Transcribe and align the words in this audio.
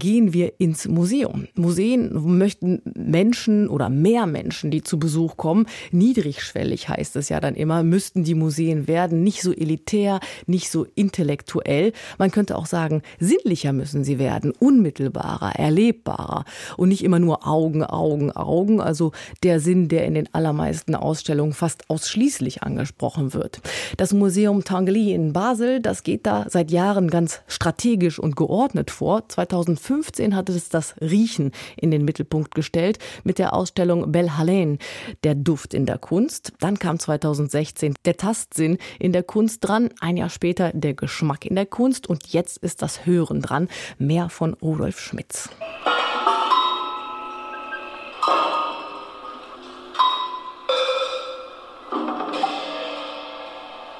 gehen 0.00 0.32
wir 0.32 0.54
ins 0.58 0.88
Museum. 0.88 1.46
Museen 1.54 2.10
möchten 2.36 2.82
Menschen 2.96 3.68
oder 3.68 3.88
mehr 3.88 4.26
Menschen, 4.26 4.72
die 4.72 4.82
zu 4.82 4.98
Besuch 4.98 5.36
kommen, 5.36 5.66
niedrigschwellig 5.92 6.88
heißt 6.88 7.14
es 7.14 7.28
ja 7.28 7.38
dann 7.38 7.54
immer, 7.54 7.84
müssten 7.84 8.24
die 8.24 8.34
Museen 8.34 8.88
werden, 8.88 9.22
nicht 9.22 9.42
so 9.42 9.52
elitär, 9.52 10.18
nicht 10.46 10.70
so 10.70 10.84
intellektuell. 10.96 11.92
Man 12.18 12.32
könnte 12.32 12.58
auch 12.58 12.66
sagen, 12.66 13.02
sinnlicher 13.20 13.72
müssen 13.72 14.02
sie 14.02 14.18
werden, 14.18 14.52
unmittelbarer, 14.58 15.54
erlebbarer 15.54 16.44
und 16.76 16.88
nicht 16.88 17.04
immer 17.04 17.20
nur 17.20 17.46
Augen, 17.46 17.84
Augen, 17.84 18.32
Augen, 18.32 18.80
also 18.80 19.12
der 19.44 19.60
Sinn, 19.60 19.86
der 19.88 20.06
in 20.06 20.14
den 20.14 20.28
allermeisten 20.34 20.96
Ausstellungen 20.96 21.52
fast 21.52 21.88
ausschließlich 21.88 22.64
angesprochen 22.64 23.32
wird. 23.32 23.60
Das 23.96 24.12
Museum 24.12 24.64
Tanguy 24.64 25.12
in 25.12 25.32
Basel, 25.32 25.80
das 25.80 26.02
geht 26.02 26.26
da 26.26 26.46
seit 26.48 26.72
Jahren 26.72 27.10
ganz 27.10 27.42
strategisch 27.46 28.18
und 28.18 28.34
geordnet 28.34 28.90
vor. 28.90 29.28
2005 29.28 29.83
2015 29.84 30.34
hatte 30.34 30.52
es 30.52 30.68
das 30.68 30.94
Riechen 31.00 31.52
in 31.76 31.90
den 31.90 32.04
Mittelpunkt 32.04 32.54
gestellt 32.54 32.98
mit 33.22 33.38
der 33.38 33.52
Ausstellung 33.52 34.12
Belle 34.12 34.38
Haleine, 34.38 34.78
der 35.24 35.34
Duft 35.34 35.74
in 35.74 35.84
der 35.84 35.98
Kunst. 35.98 36.52
Dann 36.60 36.78
kam 36.78 36.98
2016 36.98 37.94
der 38.04 38.16
Tastsinn 38.16 38.78
in 38.98 39.12
der 39.12 39.22
Kunst 39.22 39.66
dran, 39.66 39.90
ein 40.00 40.16
Jahr 40.16 40.30
später 40.30 40.72
der 40.72 40.94
Geschmack 40.94 41.44
in 41.44 41.54
der 41.54 41.66
Kunst 41.66 42.06
und 42.06 42.28
jetzt 42.28 42.58
ist 42.58 42.80
das 42.80 43.04
Hören 43.04 43.42
dran. 43.42 43.68
Mehr 43.98 44.30
von 44.30 44.54
Rudolf 44.54 44.98
Schmitz. 44.98 45.50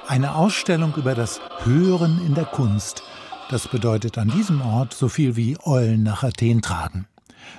Eine 0.06 0.37
Ausstellung 0.37 0.95
über 0.97 1.14
das 1.14 1.41
Hören 1.64 2.25
in 2.25 2.34
der 2.34 2.45
Kunst 2.45 3.03
das 3.51 3.69
bedeutet 3.69 4.19
an 4.19 4.29
diesem 4.29 4.61
Ort 4.61 4.95
so 4.95 5.09
viel 5.09 5.37
wie 5.37 5.56
Eulen 5.64 6.03
nach 6.03 6.23
Athen 6.23 6.62
tragen. 6.62 7.06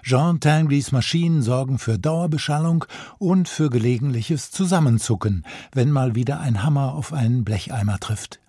Jean 0.04 0.40
Tinglys 0.40 0.92
Maschinen 0.92 1.42
sorgen 1.42 1.78
für 1.78 2.00
Dauerbeschallung 2.00 2.86
und 3.18 3.48
für 3.48 3.70
gelegentliches 3.70 4.52
Zusammenzucken, 4.52 5.46
wenn 5.74 5.92
mal 5.92 6.16
wieder 6.16 6.40
ein 6.40 6.64
Hammer 6.64 6.94
auf 6.94 7.14
einen 7.14 7.44
Blecheimer 7.44 8.00
trifft. 8.00 8.40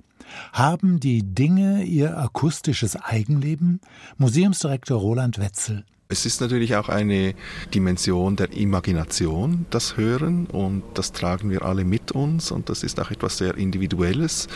Haben 0.52 1.00
die 1.00 1.22
Dinge 1.22 1.82
ihr 1.84 2.18
akustisches 2.18 2.96
Eigenleben? 2.96 3.80
Museumsdirektor 4.18 4.98
Roland 4.98 5.38
Wetzel. 5.38 5.84
Es 6.08 6.24
ist 6.24 6.40
natürlich 6.40 6.76
auch 6.76 6.88
eine 6.88 7.34
Dimension 7.74 8.36
der 8.36 8.52
Imagination, 8.52 9.66
das 9.70 9.96
Hören, 9.96 10.46
und 10.46 10.84
das 10.94 11.10
tragen 11.10 11.50
wir 11.50 11.62
alle 11.62 11.84
mit 11.84 12.12
uns, 12.12 12.52
und 12.52 12.68
das 12.68 12.84
ist 12.84 13.00
auch 13.00 13.10
etwas 13.10 13.38
sehr 13.38 13.56
Individuelles. 13.56 14.46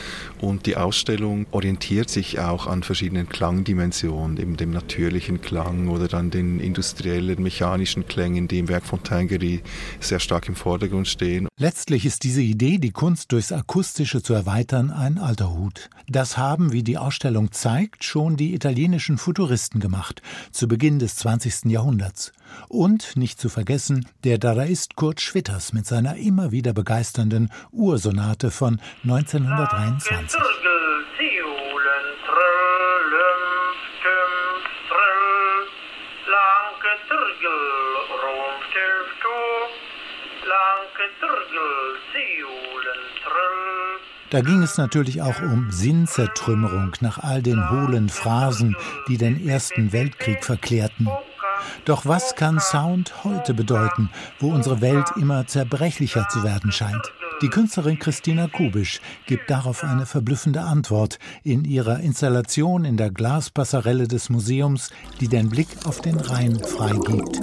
Und 0.41 0.67
die 0.67 0.77
Ausstellung 0.77 1.47
orientiert 1.51 2.09
sich 2.09 2.39
auch 2.39 2.69
an 2.69 2.85
verschiedenen 2.85 3.29
Klangdimensionen, 3.29 4.37
eben 4.37 4.57
dem 4.57 4.71
natürlichen 4.71 5.41
Klang 5.41 5.89
oder 5.89 6.07
dann 6.07 6.31
den 6.31 6.61
industriellen, 6.61 7.43
mechanischen 7.43 8.07
Klängen, 8.07 8.47
die 8.47 8.61
im 8.61 8.69
Werk 8.69 8.87
von 8.87 9.03
Tangery 9.03 9.61
sehr 9.99 10.21
stark 10.21 10.47
im 10.47 10.55
Vordergrund 10.55 11.09
stehen. 11.09 11.49
Letztlich 11.59 12.07
ist 12.07 12.23
diese 12.23 12.43
Idee, 12.43 12.79
die 12.79 12.93
Kunst 12.93 13.33
durchs 13.33 13.51
Akustische 13.51 14.23
zu 14.23 14.35
erweitern, 14.35 14.93
ein 14.93 15.19
alter 15.19 15.53
Hut. 15.53 15.91
Das 16.09 16.39
haben, 16.39 16.71
wie 16.71 16.85
die 16.85 16.97
Ausstellung 16.97 17.51
zeigt, 17.51 18.05
schon 18.05 18.37
die 18.37 18.55
italienischen 18.55 19.19
Futuristen 19.19 19.81
gemacht, 19.81 20.23
zu 20.53 20.69
Beginn 20.69 21.01
des 21.01 21.17
20 21.17 21.40
20. 21.41 21.71
Jahrhunderts. 21.73 22.33
Und, 22.69 23.17
nicht 23.17 23.41
zu 23.41 23.49
vergessen, 23.49 24.07
der 24.25 24.39
Dadaist 24.39 24.97
Kurt 24.97 25.21
Schwitters 25.21 25.73
mit 25.73 25.87
seiner 25.87 26.17
immer 26.17 26.53
wieder 26.53 26.73
begeisternden 26.73 27.51
Ursonate 27.73 28.51
von 28.51 28.81
1923. 29.05 30.11
Da 44.31 44.43
ging 44.43 44.63
es 44.63 44.79
natürlich 44.79 45.23
auch 45.23 45.43
um 45.43 45.73
Sinnzertrümmerung 45.73 46.93
nach 47.01 47.19
all 47.19 47.43
den 47.43 47.69
hohlen 47.69 48.09
Phrasen, 48.09 48.77
die 49.09 49.19
den 49.19 49.45
Ersten 49.45 49.93
Weltkrieg 49.93 50.45
verklärten. 50.45 51.09
Doch 51.85 52.07
was 52.07 52.35
kann 52.35 52.61
Sound 52.61 53.25
heute 53.25 53.55
bedeuten, 53.55 54.11
wo 54.39 54.53
unsere 54.53 54.81
Welt 54.81 55.07
immer 55.17 55.47
zerbrechlicher 55.47 56.27
zu 56.31 56.43
werden 56.43 56.73
scheint? 56.73 57.13
Die 57.43 57.49
Künstlerin 57.49 57.99
Christina 57.99 58.49
Kubisch 58.49 59.01
gibt 59.27 59.51
darauf 59.51 59.83
eine 59.83 60.05
verblüffende 60.05 60.61
Antwort 60.61 61.19
in 61.43 61.65
ihrer 61.65 62.01
Installation 62.01 62.85
in 62.85 62.99
der 62.99 63.11
Glaspasserelle 63.11 64.07
des 64.07 64.29
Museums, 64.29 64.91
die 65.21 65.29
den 65.29 65.49
Blick 65.49 65.69
auf 65.87 66.03
den 66.03 66.21
Rhein 66.21 66.59
freigibt. 66.63 67.41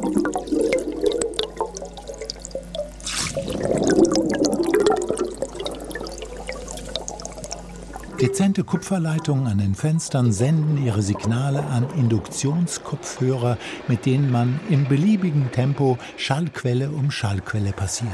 Dezente 8.19 8.63
Kupferleitungen 8.63 9.45
an 9.45 9.59
den 9.59 9.75
Fenstern 9.75 10.31
senden 10.31 10.83
ihre 10.83 11.03
Signale 11.03 11.63
an 11.67 11.85
Induktionskopfhörer, 11.95 13.59
mit 13.87 14.07
denen 14.07 14.31
man 14.31 14.59
in 14.69 14.87
beliebigem 14.87 15.51
Tempo 15.51 15.99
Schallquelle 16.17 16.89
um 16.89 17.11
Schallquelle 17.11 17.73
passiert. 17.73 18.11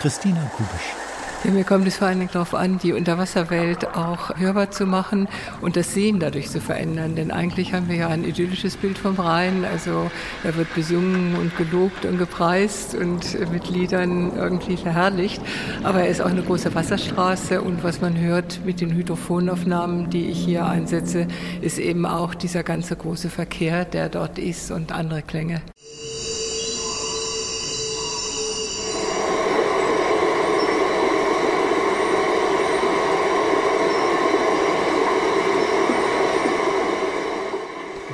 Christina 0.00 0.50
Kubisch. 0.56 1.05
Mir 1.52 1.62
kommt 1.62 1.86
es 1.86 1.96
vor 1.96 2.08
allen 2.08 2.18
Dingen 2.18 2.30
darauf 2.32 2.54
an, 2.54 2.78
die 2.78 2.92
Unterwasserwelt 2.92 3.96
auch 3.96 4.36
hörbar 4.36 4.72
zu 4.72 4.84
machen 4.84 5.28
und 5.60 5.76
das 5.76 5.94
Sehen 5.94 6.18
dadurch 6.18 6.50
zu 6.50 6.60
verändern. 6.60 7.14
Denn 7.14 7.30
eigentlich 7.30 7.72
haben 7.72 7.88
wir 7.88 7.96
ja 7.96 8.08
ein 8.08 8.24
idyllisches 8.24 8.76
Bild 8.76 8.98
vom 8.98 9.14
Rhein. 9.14 9.64
Also 9.64 10.10
er 10.42 10.56
wird 10.56 10.74
besungen 10.74 11.36
und 11.36 11.56
gelobt 11.56 12.04
und 12.04 12.18
gepreist 12.18 12.96
und 12.96 13.38
mit 13.52 13.70
Liedern 13.70 14.32
irgendwie 14.36 14.76
verherrlicht. 14.76 15.40
Aber 15.84 16.00
er 16.00 16.08
ist 16.08 16.20
auch 16.20 16.30
eine 16.30 16.42
große 16.42 16.74
Wasserstraße 16.74 17.62
und 17.62 17.84
was 17.84 18.00
man 18.00 18.18
hört 18.18 18.60
mit 18.64 18.80
den 18.80 18.92
Hydrophonaufnahmen, 18.92 20.10
die 20.10 20.26
ich 20.26 20.44
hier 20.44 20.66
einsetze, 20.66 21.28
ist 21.60 21.78
eben 21.78 22.06
auch 22.06 22.34
dieser 22.34 22.64
ganze 22.64 22.96
große 22.96 23.30
Verkehr, 23.30 23.84
der 23.84 24.08
dort 24.08 24.38
ist 24.38 24.72
und 24.72 24.90
andere 24.90 25.22
Klänge. 25.22 25.62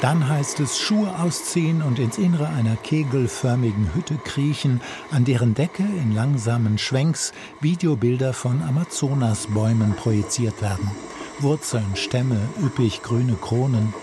Dann 0.02 0.28
heißt 0.28 0.58
es 0.58 0.80
Schuhe 0.80 1.16
ausziehen 1.20 1.80
und 1.80 2.00
ins 2.00 2.18
Innere 2.18 2.48
einer 2.48 2.74
kegelförmigen 2.74 3.94
Hütte 3.94 4.16
kriechen, 4.16 4.80
an 5.12 5.24
deren 5.24 5.54
Decke 5.54 5.84
in 5.84 6.12
langsamen 6.12 6.76
Schwenks 6.76 7.32
Videobilder 7.60 8.32
von 8.32 8.62
Amazonasbäumen 8.62 9.94
projiziert 9.94 10.60
werden. 10.60 10.90
Wurzeln, 11.38 11.94
Stämme, 11.94 12.40
üppig 12.60 13.02
grüne 13.02 13.34
Kronen. 13.34 13.94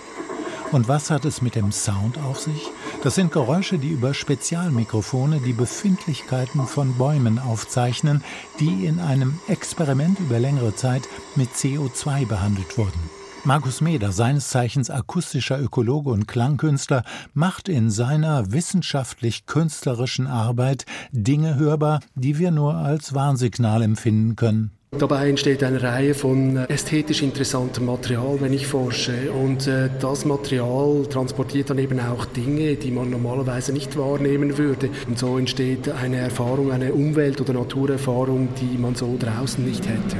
Und 0.71 0.87
was 0.87 1.11
hat 1.11 1.25
es 1.25 1.41
mit 1.41 1.55
dem 1.55 1.73
Sound 1.73 2.17
auf 2.17 2.39
sich? 2.39 2.69
Das 3.03 3.15
sind 3.15 3.33
Geräusche, 3.33 3.77
die 3.77 3.89
über 3.89 4.13
Spezialmikrofone 4.13 5.41
die 5.41 5.51
Befindlichkeiten 5.51 6.65
von 6.65 6.93
Bäumen 6.93 7.39
aufzeichnen, 7.39 8.23
die 8.61 8.85
in 8.85 9.01
einem 9.01 9.37
Experiment 9.49 10.17
über 10.21 10.39
längere 10.39 10.73
Zeit 10.73 11.09
mit 11.35 11.55
CO2 11.55 12.25
behandelt 12.25 12.77
wurden. 12.77 13.18
Markus 13.49 13.81
Meder, 13.81 14.11
seines 14.11 14.49
Zeichens 14.49 14.91
akustischer 14.91 15.59
Ökologe 15.59 16.11
und 16.11 16.27
Klangkünstler, 16.27 17.03
macht 17.33 17.67
in 17.67 17.89
seiner 17.89 18.51
wissenschaftlich-künstlerischen 18.51 20.27
Arbeit 20.27 20.85
Dinge 21.11 21.55
hörbar, 21.57 22.01
die 22.13 22.37
wir 22.37 22.51
nur 22.51 22.75
als 22.75 23.15
Warnsignal 23.15 23.81
empfinden 23.81 24.35
können. 24.35 24.69
Dabei 24.91 25.29
entsteht 25.29 25.63
eine 25.63 25.81
Reihe 25.81 26.13
von 26.13 26.57
ästhetisch 26.57 27.23
interessantem 27.23 27.87
Material, 27.87 28.39
wenn 28.39 28.53
ich 28.53 28.67
forsche. 28.67 29.31
Und 29.31 29.65
äh, 29.65 29.89
das 29.99 30.25
Material 30.25 31.07
transportiert 31.09 31.71
dann 31.71 31.79
eben 31.79 31.99
auch 31.99 32.25
Dinge, 32.25 32.75
die 32.75 32.91
man 32.91 33.09
normalerweise 33.09 33.73
nicht 33.73 33.97
wahrnehmen 33.97 34.59
würde. 34.59 34.91
Und 35.07 35.17
so 35.17 35.39
entsteht 35.39 35.89
eine 35.89 36.17
Erfahrung, 36.17 36.71
eine 36.71 36.93
Umwelt- 36.93 37.41
oder 37.41 37.53
Naturerfahrung, 37.53 38.49
die 38.61 38.77
man 38.77 38.93
so 38.93 39.17
draußen 39.19 39.65
nicht 39.65 39.87
hätte. 39.89 40.17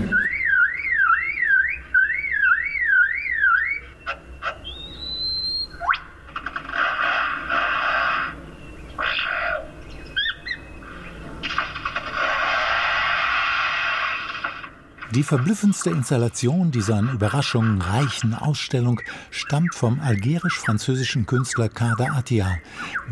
Die 15.16 15.24
verblüffendste 15.24 15.90
Installation 15.90 16.70
dieser 16.70 16.98
an 16.98 17.12
Überraschungen 17.12 17.82
reichen 17.82 18.36
Ausstellung 18.36 19.02
stammt 19.32 19.74
vom 19.74 20.00
algerisch-französischen 20.00 21.26
Künstler 21.26 21.68
Kader 21.68 22.14
Atia, 22.14 22.58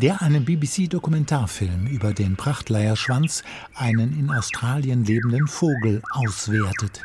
der 0.00 0.22
einen 0.22 0.44
BBC-Dokumentarfilm 0.44 1.88
über 1.88 2.12
den 2.12 2.36
Prachtleierschwanz, 2.36 3.42
einen 3.74 4.16
in 4.16 4.30
Australien 4.30 5.04
lebenden 5.04 5.48
Vogel, 5.48 6.00
auswertet. 6.12 7.02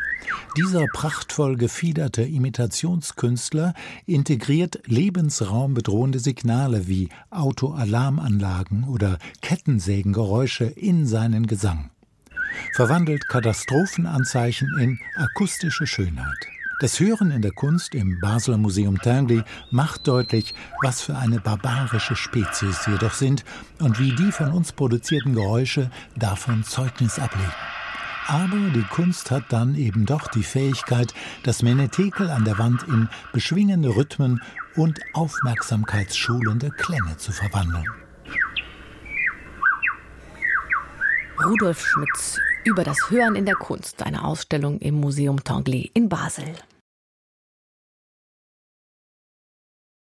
Dieser 0.57 0.86
prachtvoll 0.94 1.57
gefiederte 1.57 2.22
Imitationskünstler 2.22 3.74
integriert 4.06 4.80
lebensraumbedrohende 4.86 6.19
Signale 6.19 6.88
wie 6.88 7.10
Autoalarmanlagen 7.31 8.84
oder 8.84 9.18
Kettensägengeräusche 9.42 10.66
in 10.66 11.07
seinen 11.07 11.48
Gesang. 11.48 11.89
Verwandelt 12.71 13.27
Katastrophenanzeichen 13.27 14.69
in 14.80 15.00
akustische 15.15 15.86
Schönheit. 15.86 16.48
Das 16.80 17.00
Hören 17.00 17.31
in 17.31 17.42
der 17.42 17.51
Kunst 17.51 17.94
im 17.94 18.19
Basler 18.19 18.57
Museum 18.57 19.00
Tinguely 19.00 19.44
macht 19.71 20.07
deutlich, 20.07 20.54
was 20.81 21.01
für 21.01 21.15
eine 21.15 21.39
barbarische 21.39 22.15
Spezies 22.15 22.88
wir 22.88 22.98
doch 22.98 23.13
sind 23.13 23.45
und 23.80 24.00
wie 24.00 24.15
die 24.15 24.31
von 24.31 24.51
uns 24.51 24.71
produzierten 24.71 25.33
Geräusche 25.33 25.92
davon 26.18 26.63
Zeugnis 26.63 27.19
ablegen. 27.19 27.54
Aber 28.27 28.57
die 28.74 28.86
Kunst 28.89 29.31
hat 29.31 29.44
dann 29.50 29.75
eben 29.75 30.06
doch 30.06 30.27
die 30.27 30.44
Fähigkeit, 30.44 31.13
das 31.44 31.62
Menetekel 31.62 32.30
an 32.30 32.45
der 32.45 32.57
Wand 32.57 32.83
in 32.83 33.10
beschwingende 33.33 33.95
Rhythmen 33.95 34.42
und 34.75 35.00
aufmerksamkeitsschulende 35.13 36.71
Klänge 36.71 37.18
zu 37.18 37.31
verwandeln. 37.31 37.86
Rudolf 41.44 41.86
Schmitz 41.86 42.39
über 42.65 42.83
das 42.83 43.10
Hören 43.10 43.36
in 43.36 43.45
der 43.45 43.56
Kunst, 43.56 44.04
eine 44.04 44.24
Ausstellung 44.24 44.80
im 44.80 44.95
Museum 44.95 45.44
Tangley 45.44 45.92
in 45.94 46.10
Basel. 46.10 46.45